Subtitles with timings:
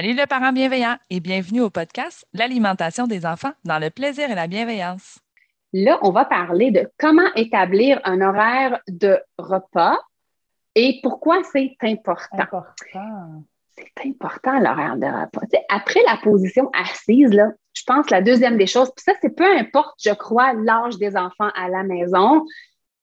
[0.00, 4.36] Salut le parent bienveillant et bienvenue au podcast L'alimentation des enfants dans le plaisir et
[4.36, 5.18] la bienveillance.
[5.72, 9.98] Là, on va parler de comment établir un horaire de repas
[10.76, 12.62] et pourquoi c'est important.
[13.74, 15.40] C'est important l'horaire de repas.
[15.68, 19.50] après la position assise, là, je pense la deuxième des choses, puis ça, c'est peu
[19.58, 22.44] importe, je crois, l'âge des enfants à la maison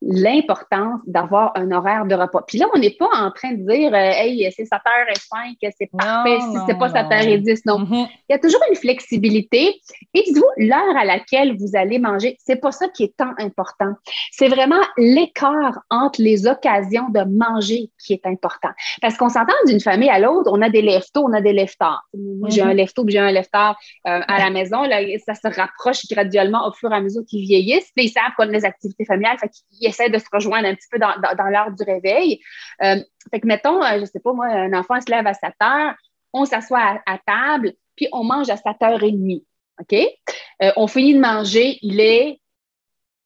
[0.06, 2.44] l'importance d'avoir un horaire de repas.
[2.48, 6.38] Puis là, on n'est pas en train de dire euh, Hey, c'est 7h05, c'est parfait,
[6.42, 7.62] si c'est pas 7h10.
[7.66, 7.80] Non.
[7.80, 8.08] Mm-hmm.
[8.30, 9.82] Il y a toujours une flexibilité.
[10.14, 13.94] Et dites-vous, l'heure à laquelle vous allez manger, c'est pas ça qui est tant important.
[14.32, 18.70] C'est vraiment l'écart entre les occasions de manger qui est important.
[19.02, 21.74] Parce qu'on s'entend d'une famille à l'autre, on a des lève on a des lève
[22.14, 22.76] Moi, j'ai un mm-hmm.
[22.76, 23.72] lève-tôt, j'ai un lève euh,
[24.04, 24.84] à la maison.
[24.84, 27.92] Là, ça se rapproche graduellement au fur et à mesure qu'ils vieillissent.
[27.96, 29.38] Puis ils savent qu'on a des activités familiales.
[29.40, 29.50] Fait
[29.96, 32.42] essaie de se rejoindre un petit peu dans, l'heure du réveil.
[32.84, 32.98] Euh,
[33.32, 35.96] fait que, mettons, euh, je sais pas, moi, un enfant se lève à 7 heures,
[36.34, 39.44] on s'assoit à, table, puis on mange à 7h30.
[39.80, 39.94] OK?
[39.94, 42.40] Euh, on finit de manger, il est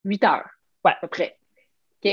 [0.05, 0.49] 8 heures,
[0.85, 0.91] ouais.
[0.91, 1.37] à peu près.
[2.03, 2.11] OK?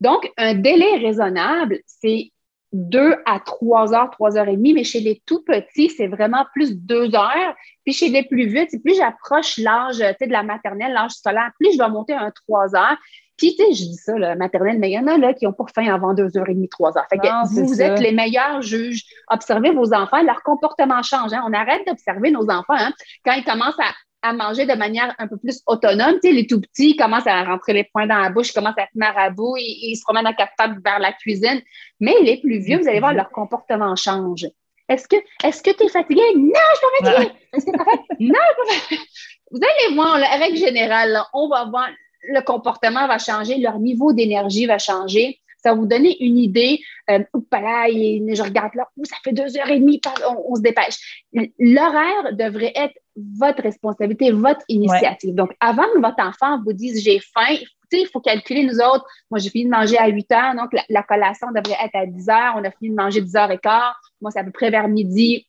[0.00, 2.30] Donc, un délai raisonnable, c'est
[2.74, 6.44] 2 à 3 heures, 3 heures et demie, mais chez les tout petits, c'est vraiment
[6.52, 7.54] plus 2 heures.
[7.84, 11.78] Puis chez les plus vieux, plus j'approche l'âge de la maternelle, l'âge scolaire, plus je
[11.78, 12.96] dois monter un 3 heures.
[13.36, 15.44] Puis, tu sais, je dis ça, la maternelle, mais il y en a là qui
[15.44, 17.06] n'ont pas faim avant deux heures et demie, trois heures.
[17.10, 19.02] Fait que vous, êtes les meilleurs juges.
[19.28, 21.32] Observez vos enfants, leur comportement change.
[21.32, 21.42] Hein.
[21.46, 22.92] On arrête d'observer nos enfants hein.
[23.24, 23.78] quand ils commencent
[24.22, 26.14] à, manger de manière un peu plus autonome.
[26.22, 28.84] Tu sais, les tout petits commencent à rentrer les poings dans la bouche, commencent à
[28.84, 31.60] être marabout, ils, ils se promènent à quatre pattes vers la cuisine.
[32.00, 34.46] Mais les plus vieux, vous allez voir, leur comportement change.
[34.88, 36.22] Est-ce que est-ce que tu es fatigué?
[36.36, 37.32] Non, je suis pas fatiguée.
[37.52, 37.76] Est-ce que tu
[38.20, 38.34] Non,
[38.68, 39.04] je suis pas
[39.50, 41.88] Vous allez voir, la règle générale, on va voir
[42.28, 45.40] le comportement va changer, leur niveau d'énergie va changer.
[45.62, 46.80] Ça va vous donner une idée.
[47.10, 50.00] Euh, là, je regarde là, ça fait deux heures et demie,
[50.46, 51.24] on, se dépêche.
[51.58, 55.34] L'horaire devrait être votre responsabilité, votre initiative.
[55.34, 57.56] Donc, avant que votre enfant vous dise j'ai faim,
[57.92, 59.06] il faut calculer nous autres.
[59.30, 62.28] Moi, j'ai fini de manger à 8 heures, donc la, collation devrait être à 10
[62.28, 62.54] heures.
[62.56, 63.98] On a fini de manger 10 heures et quart.
[64.20, 65.46] Moi, c'est à peu près vers midi,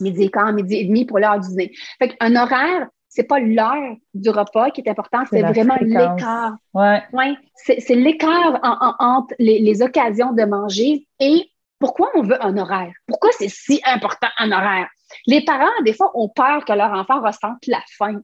[0.00, 1.72] midi et quart, midi et demi pour l'heure du dîner.
[1.98, 6.54] Fait qu'un horaire c'est pas l'heure du repas qui est important, c'est vraiment l'écart.
[6.72, 7.02] Ouais.
[7.12, 8.60] ouais c'est l'écart
[9.00, 12.92] entre les, occasions de manger et pourquoi on veut un horaire?
[13.08, 14.86] Pourquoi c'est si important un horaire?
[15.26, 18.20] Les parents, des fois, ont peur que leur enfant ressente la faim.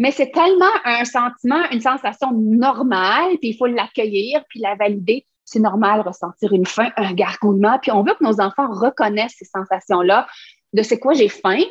[0.00, 5.26] Mais c'est tellement un sentiment, une sensation normale, puis il faut l'accueillir, puis la valider.
[5.44, 9.44] C'est normal ressentir une faim, un gargouillement, puis on veut que nos enfants reconnaissent ces
[9.44, 10.26] sensations-là
[10.72, 11.62] de c'est quoi j'ai faim,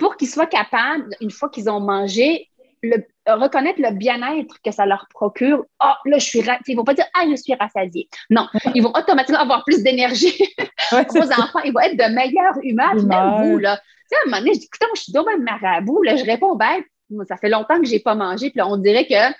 [0.00, 2.48] pour qu'ils soient capables, une fois qu'ils ont mangé,
[2.82, 2.96] le,
[3.28, 5.66] reconnaître le bien-être que ça leur procure.
[5.78, 6.40] Ah, oh, là, je suis.
[6.40, 8.08] Ils ne vont pas dire Ah, je suis rassasié.
[8.30, 10.42] Non, ils vont automatiquement avoir plus d'énergie.
[10.90, 12.94] Vos enfants, ils vont être de meilleure humeur.
[12.94, 13.76] Même vous, là.
[13.76, 16.02] Tu sais, à un moment donné, je dis Écoute, je suis dommage marabout.
[16.02, 16.82] Là, je réponds Ben,
[17.28, 18.48] ça fait longtemps que je n'ai pas mangé.
[18.48, 19.34] Puis là, on dirait que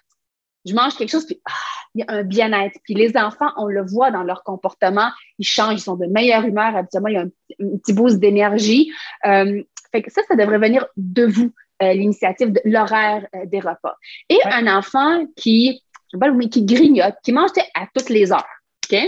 [0.64, 1.52] je mange quelque chose, puis ah,
[1.94, 2.78] il y a un bien-être.
[2.84, 6.44] Puis les enfants, on le voit dans leur comportement, ils changent, ils sont de meilleure
[6.44, 6.76] humeur.
[6.76, 8.92] Habituellement, il y a un, petit boost d'énergie.
[9.26, 9.62] Euh,
[9.92, 11.52] fait que ça, ça devrait venir de vous,
[11.82, 13.96] euh, l'initiative de l'horaire euh, des repas.
[14.28, 18.32] Et un enfant qui, je sais pas, mais qui grignote, qui mange à toutes les
[18.32, 18.46] heures.
[18.84, 18.98] OK?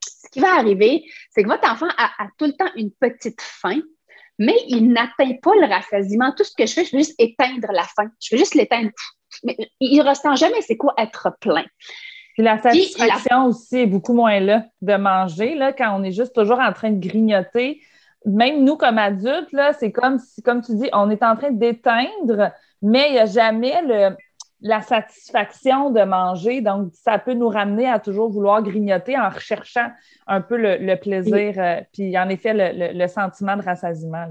[0.00, 3.80] Ce qui va arriver, c'est que votre enfant a, tout le temps une petite faim,
[4.38, 6.32] mais il n'atteint pas le rassasiement.
[6.36, 8.10] Tout ce que je fais, je vais juste éteindre la faim.
[8.20, 8.90] Je vais juste l'éteindre.
[9.44, 11.64] Mais il ne ressent jamais c'est quoi être plein.
[12.34, 16.34] Puis la satisfaction aussi est beaucoup moins là de manger, là, quand on est juste
[16.34, 17.80] toujours en train de grignoter
[18.26, 21.52] même nous, comme adultes, là, c'est comme si, comme tu dis, on est en train
[21.52, 22.50] d'éteindre,
[22.82, 24.16] mais il n'y a jamais le.
[24.60, 26.60] la satisfaction de manger.
[26.60, 29.88] Donc, ça peut nous ramener à toujours vouloir grignoter en recherchant
[30.26, 34.26] un peu le, plaisir, euh, puis en effet, le, sentiment de rassasiement.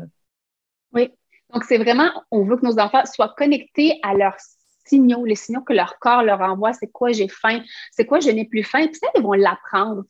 [0.94, 1.12] Oui.
[1.54, 4.40] Donc, c'est vraiment, on veut que nos enfants soient connectés à leurs
[4.86, 7.62] signaux, les signaux que leur corps leur envoie, c'est quoi j'ai faim,
[7.92, 8.88] c'est quoi je n'ai plus faim.
[8.88, 10.04] Puis ça, ils vont l'apprendre.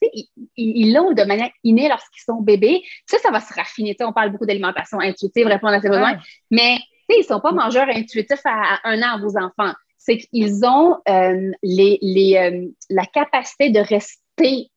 [0.58, 2.84] Ils l'ont de manière innée lorsqu'ils sont bébés.
[3.06, 3.96] ça, ça va se raffiner.
[4.02, 6.18] on parle beaucoup d'alimentation intuitive, répondre à ses besoins,
[6.52, 6.78] mais
[7.10, 9.74] ils ne sont pas mangeurs intuitifs à, un an, vos enfants.
[9.98, 14.70] C'est qu'ils ont euh, les, les, euh, la capacité de rester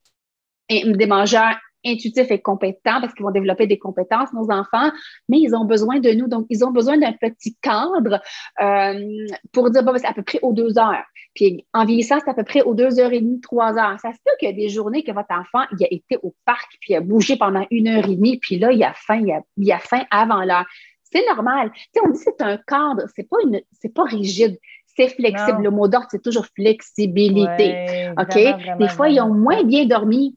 [0.71, 4.91] des mangeurs intuitifs et compétents parce qu'ils vont développer des compétences, nos enfants,
[5.29, 6.29] mais ils ont besoin de nous.
[6.29, 8.21] Donc, ils ont besoin d'un petit cadre
[8.61, 11.05] euh, pour dire, bon, c'est à peu près aux deux heures.
[11.35, 13.99] Puis, en vieillissant, c'est à peu près aux deux heures et demie, trois heures.
[14.01, 16.35] Ça se peut qu'il y a des journées que votre enfant, il a été au
[16.45, 19.21] parc, puis il a bougé pendant une heure et demie, puis là, il a faim,
[19.25, 20.67] il a, il a faim avant l'heure.
[21.11, 21.71] C'est normal.
[21.75, 24.59] Tu sais, on dit que c'est un cadre, c'est pas une, c'est pas rigide
[24.99, 25.63] c'est flexible.
[25.63, 28.11] Le mot d'ordre, c'est toujours flexibilité.
[28.19, 28.79] OK?
[28.79, 30.35] des fois, ils ont moins bien dormi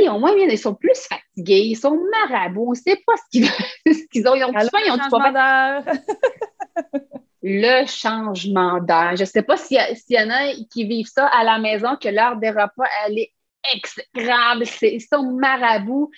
[0.00, 3.14] ils ont moins bien, ils sont plus fatigués, ils sont marabouts, on ne sait pas
[3.16, 4.34] ce qu'ils, ont.
[4.34, 5.84] Ils ont du ils ont du pas
[7.44, 9.16] Le changement d'heure.
[9.16, 9.78] Je ne sais pas s'il
[10.10, 13.32] y, en a qui vivent ça à la maison, que l'heure des repas, elle est
[13.74, 16.10] exécrable, ils sont marabouts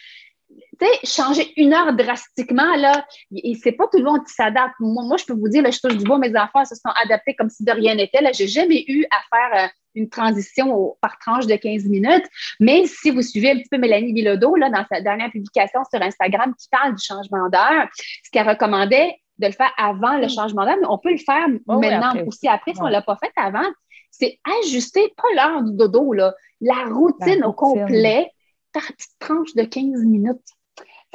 [0.80, 4.74] tu sais, changer une heure drastiquement, là, et c'est pas tout le monde qui s'adapte.
[4.80, 7.34] Moi, je peux vous dire, là, je touche du bois, mes enfants se sont adaptés
[7.34, 8.20] comme si de rien n'était.
[8.20, 12.26] Là, j'ai jamais eu à faire euh, une transition par tranche de 15 minutes.
[12.60, 16.02] Mais si vous suivez un petit peu Mélanie Bilodeau, là, dans sa dernière publication sur
[16.02, 17.88] Instagram, qui parle du changement d'heure,
[18.24, 21.46] ce qu'elle recommandait de le faire avant le changement d'heure, mais on peut le faire
[21.66, 23.66] oh maintenant aussi après si on ne l'a pas fait avant.
[24.10, 28.30] C'est ajuster, pas l'heure du dodo, là, la routine au complet
[28.72, 30.40] par petite tranche de 15 minutes.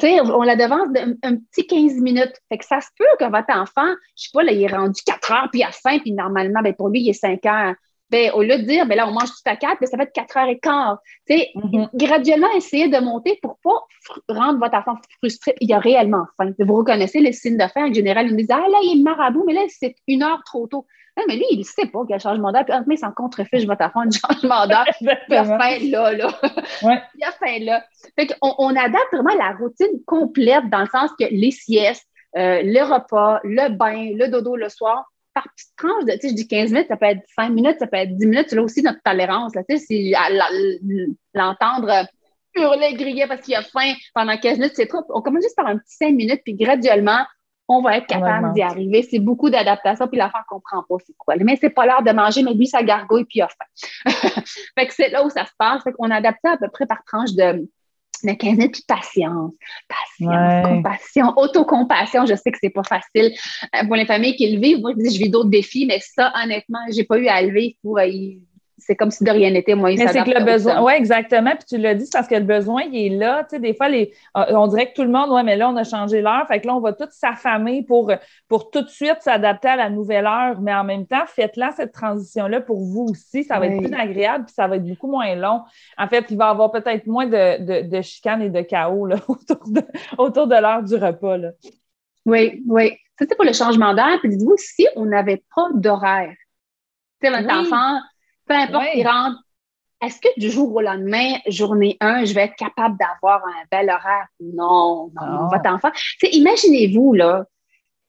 [0.01, 2.33] on la devance d'un petit 15 minutes.
[2.49, 5.01] Fait que ça se peut que votre enfant, je sais pas, là, il est rendu
[5.05, 7.75] 4 heures, puis a faim, puis normalement, ben, pour lui, il est 5 heures.
[8.09, 10.03] Ben, au lieu de dire, ben là, on mange tout à 4, ben, ça va
[10.03, 10.97] être 4 heures et quart.
[11.29, 11.89] Mm-hmm.
[11.93, 13.85] Graduellement, essayez de monter pour pas
[14.27, 15.55] rendre votre enfant frustré.
[15.61, 16.51] Il a réellement faim.
[16.57, 17.89] Vous reconnaissez les signes de faim.
[17.89, 20.41] En général, ils nous disent, ah là, il est marabout, mais là, c'est une heure
[20.45, 20.85] trop tôt
[21.27, 22.65] mais lui, il ne sait pas qu'il y a changement d'heure.
[22.65, 24.85] Puis, mais il s'en contrefiche, je vais t'apprendre un changement d'heure.
[25.01, 26.31] il a faim là, là.
[27.15, 27.83] Il a faim là.
[28.17, 32.07] Fait qu'on on adapte vraiment la routine complète dans le sens que les siestes,
[32.37, 35.05] euh, le repas, le bain, le dodo le soir,
[35.41, 37.77] par petite tranche de, tu sais, je dis 15 minutes, ça peut être 5 minutes,
[37.79, 38.47] ça peut être 10 minutes.
[38.49, 39.53] C'est là aussi notre tolérance.
[39.53, 40.13] tu sais, si
[41.33, 42.07] l'entendre
[42.55, 45.03] hurler, griller parce qu'il a faim pendant 15 minutes, c'est trop.
[45.09, 47.25] On commence juste par un petit 5 minutes, puis graduellement,
[47.67, 49.07] on va être capable d'y arriver.
[49.09, 51.35] C'est beaucoup d'adaptation, puis l'enfant ne comprend pas c'est quoi.
[51.37, 54.41] Mais c'est pas l'heure de manger, mais lui, ça gargouille, puis il a faim.
[54.77, 55.83] fait que c'est là où ça se passe.
[55.83, 57.69] Fait qu'on adapte ça à peu près par tranche de
[58.27, 59.53] 15 minutes, puis patience.
[59.87, 62.25] Patience, compassion, autocompassion.
[62.25, 63.33] Je sais que c'est pas facile
[63.75, 64.79] euh, pour les familles qui le vivent.
[64.79, 67.77] Moi, je dis, je vis d'autres défis, mais ça, honnêtement, j'ai pas eu à lever.
[67.81, 67.99] Pour,
[68.79, 69.75] c'est comme si de rien n'était.
[69.75, 71.51] Moi, Mais c'est que le besoin, oui, exactement.
[71.51, 73.43] Puis tu l'as dit, c'est parce que le besoin, il est là.
[73.43, 75.69] Tu sais, des fois, les, euh, on dirait que tout le monde, ouais, mais là,
[75.69, 76.45] on a changé l'heure.
[76.47, 78.11] Fait que là, on va tout s'affamer pour,
[78.47, 80.59] pour tout de suite s'adapter à la nouvelle heure.
[80.61, 83.43] Mais en même temps, faites-la cette transition-là pour vous aussi.
[83.43, 85.61] Ça va être plus agréable, puis ça va être beaucoup moins long.
[85.97, 89.05] En fait, il va y avoir peut-être moins de, de, de chicanes et de chaos
[89.05, 89.81] là, autour de,
[90.17, 91.37] autour de l'heure du repas.
[91.37, 91.51] Là.
[92.25, 92.97] Oui, oui.
[93.17, 94.19] Ça, c'est pour le changement d'heure.
[94.19, 96.33] Puis dites-vous, si on n'avait pas d'horaire,
[97.21, 97.99] tu sais, votre enfant,
[98.49, 99.37] peu importe qui rentre,
[100.01, 103.89] est-ce que du jour au lendemain, journée 1, je vais être capable d'avoir un bel
[103.89, 104.27] horaire?
[104.39, 105.89] Non, non, votre enfant.
[106.23, 107.45] Imaginez-vous, là,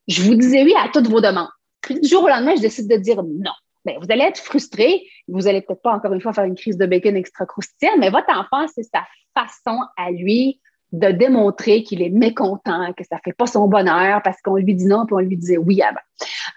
[0.07, 1.49] je vous disais oui à toutes vos demandes.
[1.81, 3.51] Puis du jour au lendemain, je décide de dire non.
[3.83, 5.07] Bien, vous allez être frustré.
[5.27, 8.09] Vous allez peut-être pas encore une fois faire une crise de bacon extra croustillante, mais
[8.09, 9.05] votre enfant, c'est sa
[9.35, 14.21] façon à lui de démontrer qu'il est mécontent, que ça ne fait pas son bonheur
[14.23, 16.01] parce qu'on lui dit non puis on lui disait oui avant.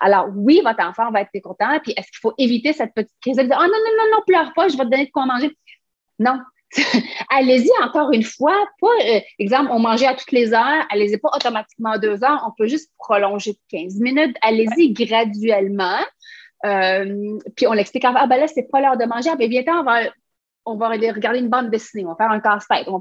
[0.00, 3.36] Alors, oui, votre enfant va être mécontent, puis est-ce qu'il faut éviter cette petite crise
[3.36, 5.26] de dire Oh non, non, non, non, pleure pas, je vais te donner de quoi
[5.26, 5.56] manger?
[6.18, 6.40] Non.
[7.30, 8.66] allez-y encore une fois.
[8.80, 12.44] Pas, euh, exemple, on mangeait à toutes les heures, allez-y pas automatiquement à deux heures,
[12.46, 14.36] on peut juste prolonger de 15 minutes.
[14.42, 15.98] Allez-y graduellement.
[16.64, 19.62] Euh, puis on l'explique, ah ben là, c'est pas l'heure de manger, ah, ben viens
[19.68, 20.00] on va
[20.66, 22.88] on va aller regarder une bande dessinée, on va faire un casse-tête.
[22.88, 23.00] On,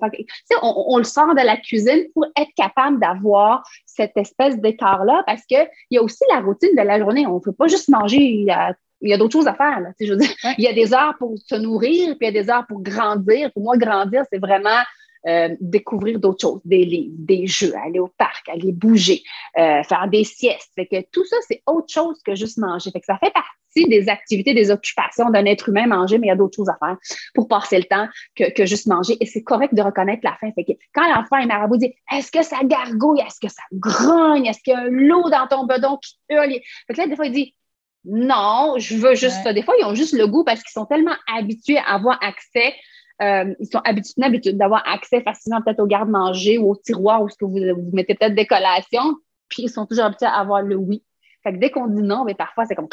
[0.61, 5.67] on, le sort de la cuisine pour être capable d'avoir cette espèce d'écart-là parce qu'il
[5.91, 7.25] y a aussi la routine de la journée.
[7.25, 8.17] On ne peut pas juste manger.
[8.17, 9.79] Il y a, d'autres choses à faire.
[9.99, 12.43] je veux dire, Il y a des heures pour se nourrir, puis il y a
[12.43, 13.51] des heures pour grandir.
[13.53, 14.81] Pour moi, grandir, c'est vraiment
[15.27, 19.23] euh, découvrir d'autres choses, des livres, des jeux, aller au parc, aller bouger,
[19.57, 20.71] euh, faire des siestes.
[20.75, 22.91] Fait que tout ça, c'est autre chose que juste manger.
[22.91, 26.29] Fait que ça fait partie des activités, des occupations d'un être humain manger, mais il
[26.29, 26.97] y a d'autres choses à faire
[27.33, 29.17] pour passer le temps que, que juste manger.
[29.19, 30.51] Et c'est correct de reconnaître la faim.
[30.55, 33.21] Fait que quand l'enfant est marabout, dit Est-ce que ça gargouille?
[33.21, 34.45] Est-ce que ça grogne?
[34.45, 36.59] Est-ce qu'il y a un lot dans ton bedon qui hurle?
[36.87, 37.55] Fait que là, des fois, il dit
[38.05, 39.53] non, je veux juste ça.
[39.53, 42.73] Des fois, ils ont juste le goût parce qu'ils sont tellement habitués à avoir accès.
[43.23, 47.37] Euh, ils sont habitués, d'avoir accès facilement peut-être au garde-manger ou au tiroir où ce
[47.37, 49.15] que vous, vous mettez peut-être des collations,
[49.47, 51.03] puis ils sont toujours habitués à avoir le oui.
[51.43, 52.89] Fait que dès qu'on dit non, mais parfois, c'est comme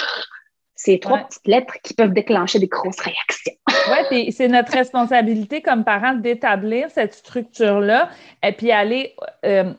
[0.74, 3.52] ces trois petites lettres qui peuvent déclencher des grosses réactions.
[3.90, 8.08] oui, puis c'est notre responsabilité comme parents d'établir cette structure-là
[8.42, 9.14] et puis aller.
[9.44, 9.72] Euh,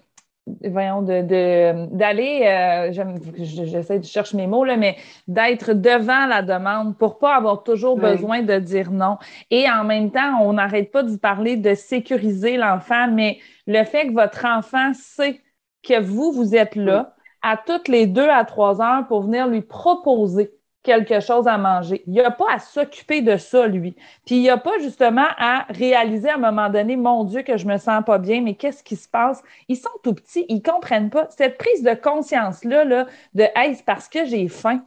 [0.64, 2.92] voyons, d'aller, euh,
[3.38, 7.98] j'essaie de chercher mes mots, là, mais d'être devant la demande pour pas avoir toujours
[7.98, 9.18] besoin de dire non.
[9.50, 14.08] Et en même temps, on n'arrête pas de parler de sécuriser l'enfant, mais le fait
[14.08, 15.40] que votre enfant sait
[15.84, 19.62] que vous, vous êtes là à toutes les deux à trois heures pour venir lui
[19.62, 20.52] proposer
[20.84, 22.04] quelque chose à manger.
[22.08, 23.96] Il n'a pas à s'occuper de ça, lui.
[24.26, 27.68] Puis il n'a pas justement à réaliser à un moment donné, mon Dieu, que je
[27.68, 29.44] me sens pas bien, mais qu'est-ce qui se passe?
[29.68, 31.28] Ils sont tout petits, ils comprennent pas.
[31.30, 34.82] Cette prise de conscience-là, là, de Hey, c'est parce que j'ai faim.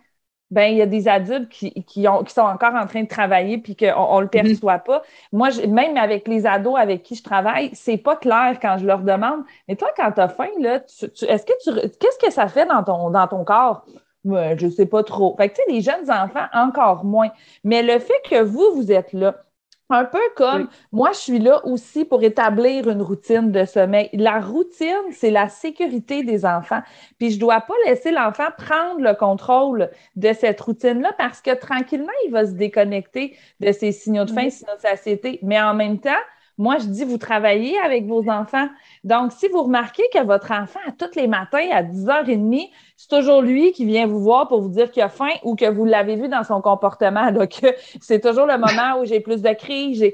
[0.50, 3.08] Ben, il y a des adultes qui, qui, ont, qui sont encore en train de
[3.08, 4.30] travailler puis qu'on ne le mm-hmm.
[4.30, 5.02] perçoit pas.
[5.32, 9.00] Moi, même avec les ados avec qui je travaille, c'est pas clair quand je leur
[9.00, 9.42] demande.
[9.68, 12.84] Mais toi, quand tu as faim, là, est-ce que tu qu'est-ce que ça fait dans
[12.84, 13.84] ton, dans ton corps?
[14.25, 15.37] Ouais, je sais pas trop.
[15.37, 17.31] Fait que, tu sais, les jeunes enfants, encore moins.
[17.62, 19.45] Mais le fait que vous, vous êtes là,
[19.90, 24.09] un peu comme moi, je suis là aussi pour établir une routine de sommeil.
[24.14, 26.81] La routine, c'est la sécurité des enfants.
[27.19, 31.54] Puis je ne dois pas laisser l'enfant prendre le contrôle de cette routine-là parce que
[31.54, 35.38] tranquillement, il va se déconnecter de ses signaux de faim, signaux de satiété.
[35.43, 36.11] Mais en même temps,
[36.56, 38.68] moi, je dis, vous travaillez avec vos enfants.
[39.02, 43.42] Donc, si vous remarquez que votre enfant, à tous les matins, à 10h30, c'est toujours
[43.42, 46.16] lui qui vient vous voir pour vous dire qu'il a faim ou que vous l'avez
[46.16, 47.61] vu dans son comportement, donc
[48.00, 50.04] c'est toujours le moment où j'ai plus de crise.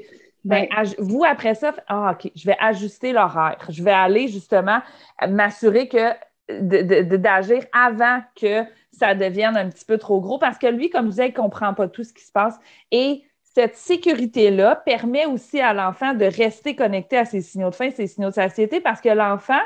[0.43, 0.67] Ben,
[0.97, 3.59] vous, après ça, ah, OK, je vais ajuster l'horaire.
[3.69, 4.79] Je vais aller justement
[5.27, 6.13] m'assurer que
[6.49, 11.11] d'agir avant que ça devienne un petit peu trop gros parce que lui, comme je
[11.11, 12.59] disais, il ne comprend pas tout ce qui se passe.
[12.91, 17.89] Et cette sécurité-là permet aussi à l'enfant de rester connecté à ses signaux de faim,
[17.91, 19.59] ses signaux de satiété, parce que l'enfant,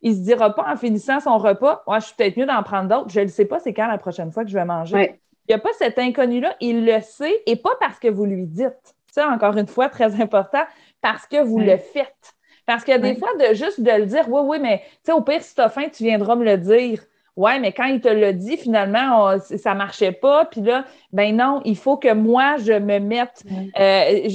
[0.00, 2.62] il ne se dira pas en finissant son repas, moi, je suis peut-être mieux d'en
[2.62, 5.18] prendre d'autres, je ne sais pas c'est quand la prochaine fois que je vais manger.
[5.48, 8.46] Il n'y a pas cet inconnu-là, il le sait, et pas parce que vous lui
[8.46, 8.94] dites.
[9.10, 10.62] Ça, encore une fois, très important,
[11.00, 12.34] parce que vous le faites.
[12.64, 15.20] Parce que des fois, de juste de le dire, oui, oui, mais tu sais, au
[15.20, 17.00] pire, si tu as faim, tu viendras me le dire.
[17.36, 20.44] Ouais, mais quand il te l'a dit, finalement, ça ça marchait pas.
[20.44, 23.42] Puis là, ben non, il faut que moi, je me mette,
[23.78, 24.28] euh,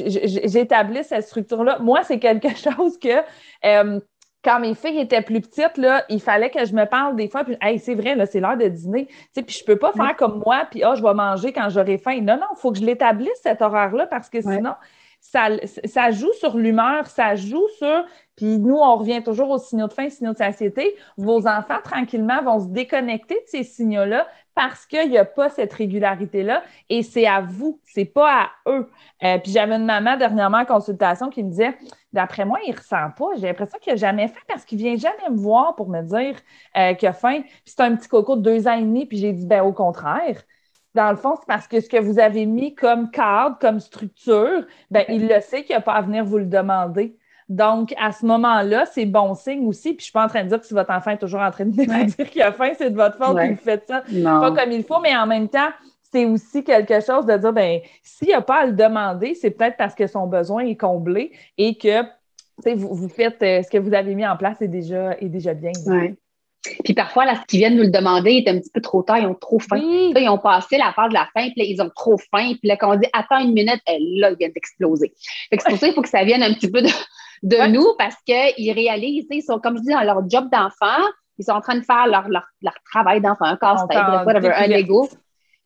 [0.45, 1.77] j'établisse cette structure-là.
[1.79, 3.21] Moi, c'est quelque chose que
[3.65, 3.99] euh,
[4.43, 7.43] quand mes filles étaient plus petites, là, il fallait que je me parle des fois,
[7.43, 9.07] puis hey, c'est vrai, là, c'est l'heure de dîner.
[9.35, 11.97] Tu puis je peux pas faire comme moi, puis oh, je vais manger quand j'aurai
[11.97, 12.21] faim.
[12.21, 14.73] Non, non, il faut que je l'établisse cet horaire-là parce que sinon,
[15.19, 18.05] ça, joue sur l'humeur, ça joue sur.
[18.35, 20.95] Puis nous, on revient toujours aux signaux de faim, signaux de satiété.
[21.17, 25.73] Vos enfants, tranquillement, vont se déconnecter de ces signaux-là parce qu'il n'y a pas cette
[25.73, 26.63] régularité-là.
[26.89, 28.89] Et c'est à vous, c'est pas à eux.
[29.23, 31.77] Euh, puis j'avais une maman dernièrement en consultation qui me disait
[32.13, 33.25] D'après moi, il ne ressent pas.
[33.37, 36.01] J'ai l'impression qu'il n'a jamais faim parce qu'il ne vient jamais me voir pour me
[36.01, 36.35] dire
[36.77, 37.41] euh, qu'il a faim.
[37.41, 39.05] Puis c'est un petit coco de deux ans et demi.
[39.05, 40.41] Puis j'ai dit ben au contraire
[40.97, 44.65] dans le fond, c'est parce que ce que vous avez mis comme cadre, comme structure,
[44.89, 47.15] ben, il le sait qu'il n'a pas à venir vous le demander.
[47.49, 49.93] Donc, à ce moment-là, c'est bon signe aussi.
[49.93, 51.39] Puis, je ne suis pas en train de dire que si votre enfant est toujours
[51.39, 51.71] en train de
[52.15, 54.99] dire qu'il a faim, c'est de votre faute qu'il fait ça pas comme il faut,
[54.99, 55.69] mais en même temps,
[56.11, 59.77] c'est aussi quelque chose de dire, ben, s'il n'a pas à le demander, c'est peut-être
[59.77, 62.01] parce que son besoin est comblé et que
[62.75, 65.53] vous, vous faites euh, ce que vous avez mis en place est déjà, est déjà
[65.53, 65.71] bien.
[66.83, 69.19] Puis parfois, là, ce qu'ils viennent nous le demander est un petit peu trop tard,
[69.19, 69.79] ils ont trop faim.
[69.79, 72.53] ils ont passé la phase de la faim, puis là, ils ont trop faim.
[72.59, 75.13] Puis là, quand on dit attends une minute, eh, là, ils viennent d'exploser.
[75.51, 76.89] c'est pour ça qu'il faut que ça vienne un petit peu de,
[77.43, 81.03] de nous parce qu'ils réalisent, ils sont, comme je dis, dans leur job d'enfant,
[81.37, 85.07] ils sont en train de faire leur, leur, leur travail d'enfant, un casse-tête, un Lego.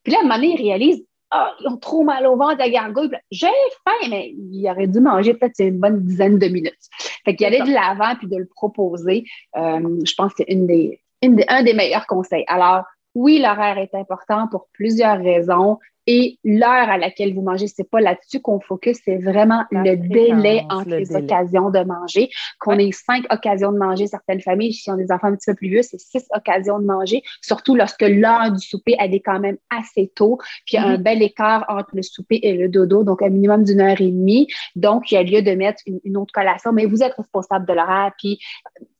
[0.04, 2.58] Puis là, à un moment donné, ils réalisent ah, ils ont trop mal au ventre,
[2.58, 3.10] la gargouille.
[3.32, 3.48] J'ai
[3.86, 6.90] faim, mais il aurait dû manger peut-être une bonne dizaine de minutes.
[7.26, 9.26] Fait qu'il allait de l'avant puis de le proposer.
[9.56, 11.02] Euh, je pense que c'est une des,
[11.48, 12.44] un des meilleurs conseils.
[12.48, 15.78] Alors, oui, l'horaire est important pour plusieurs raisons.
[16.08, 20.64] Et l'heure à laquelle vous mangez, c'est pas là-dessus qu'on focus, c'est vraiment le délai
[20.70, 22.30] entre les occasions de manger.
[22.60, 25.52] Qu'on ait cinq occasions de manger, certaines familles, si on a des enfants un petit
[25.52, 29.20] peu plus vieux, c'est six occasions de manger, surtout lorsque l'heure du souper, elle est
[29.20, 30.38] quand même assez tôt.
[30.66, 31.04] Puis il y a un mm-hmm.
[31.04, 34.48] bel écart entre le souper et le dodo, donc un minimum d'une heure et demie.
[34.76, 37.74] Donc, il y a lieu de mettre une, autre collation, mais vous êtes responsable de
[37.74, 38.40] l'horaire, puis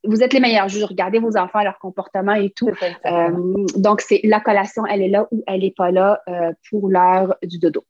[0.04, 0.84] vous êtes les meilleurs juges.
[0.84, 2.70] Regardez vos enfants, leur comportement et tout.
[3.06, 3.30] Euh,
[3.76, 7.36] donc, c'est la collation, elle est là ou elle n'est pas là euh, pour l'heure
[7.44, 7.84] du dodo.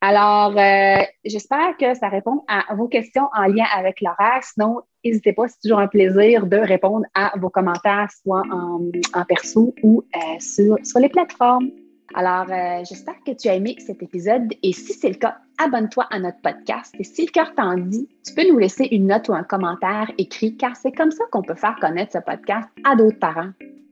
[0.00, 4.42] Alors, euh, j'espère que ça répond à vos questions en lien avec l'horaire.
[4.42, 9.74] Sinon, n'hésitez pas, c'est toujours un plaisir de répondre à vos commentaires, soit en, perso
[9.82, 10.04] ou
[10.38, 11.70] sur, sur les plateformes.
[12.14, 16.06] Alors, euh, j'espère que tu as aimé cet épisode et si c'est le cas, abonne-toi
[16.10, 19.28] à notre podcast et si le cœur t'en dit, tu peux nous laisser une note
[19.28, 22.96] ou un commentaire écrit car c'est comme ça qu'on peut faire connaître ce podcast à
[22.96, 23.50] d'autres parents,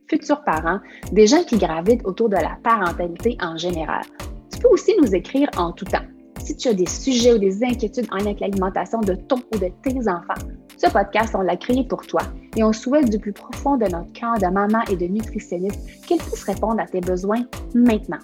[0.09, 0.79] futurs parents,
[1.11, 4.03] des gens qui gravitent autour de la parentalité en général.
[4.51, 6.05] Tu peux aussi nous écrire en tout temps.
[6.47, 9.57] Si tu as des sujets ou des inquiétudes en lien avec l'alimentation de ton ou
[9.57, 10.41] de tes enfants,
[10.77, 12.21] ce podcast, on l'a créé pour toi
[12.55, 16.19] et on souhaite du plus profond de notre cœur de maman et de nutritionniste qu'elle
[16.19, 17.43] puisse répondre à tes besoins
[17.75, 18.19] maintenant.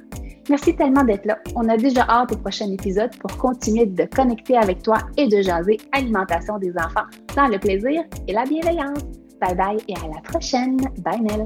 [0.50, 1.38] Merci tellement d'être là.
[1.58, 5.42] On a déjà hâte au prochain épisode pour continuer de connecter avec toi et de
[5.42, 9.00] jaser alimentation des enfants dans le plaisir et la bienveillance.
[9.42, 10.78] Bye bye et à la prochaine.
[11.00, 11.44] Bye Nell.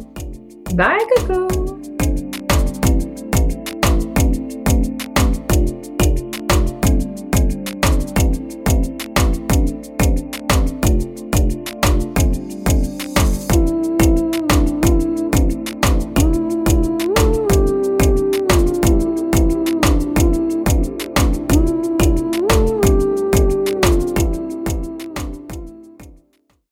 [0.75, 1.66] Bye Coco.